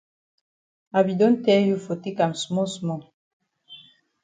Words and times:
I 0.97 1.03
be 1.05 1.13
don 1.19 1.43
tell 1.43 1.59
you 1.69 1.77
for 1.85 1.95
take 1.95 2.19
am 2.25 2.33
small 2.33 2.65
small. 2.65 3.13